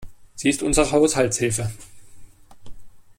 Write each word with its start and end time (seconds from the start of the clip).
Sie 0.33 0.49
ist 0.49 0.63
unsere 0.63 0.89
Haushaltshilfe. 0.91 1.69